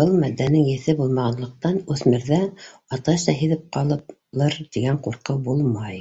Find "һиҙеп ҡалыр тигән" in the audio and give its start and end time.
3.42-5.04